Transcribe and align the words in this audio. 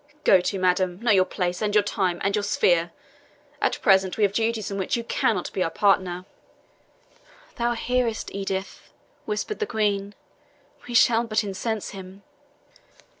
Go 0.23 0.41
to, 0.41 0.57
madam, 0.57 0.99
know 1.03 1.11
your 1.11 1.25
place, 1.25 1.61
and 1.61 1.75
your 1.75 1.83
time, 1.83 2.19
and 2.23 2.35
your 2.35 2.41
sphere. 2.41 2.91
At 3.61 3.79
present 3.83 4.17
we 4.17 4.23
have 4.23 4.33
duties 4.33 4.71
in 4.71 4.79
which 4.79 4.97
you 4.97 5.03
cannot 5.03 5.53
be 5.53 5.61
our 5.61 5.69
partner." 5.69 6.25
"Thou 7.57 7.73
hearest, 7.73 8.31
Edith," 8.33 8.89
whispered 9.25 9.59
the 9.59 9.67
Queen; 9.67 10.15
"we 10.87 10.95
shall 10.95 11.23
but 11.25 11.43
incense 11.43 11.89
him." 11.91 12.23